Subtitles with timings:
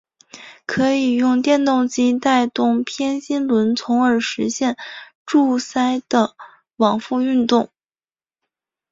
[0.65, 4.75] 可以用电动机带动偏心轮从而实现
[5.27, 6.35] 柱塞的
[6.77, 7.69] 往复运动。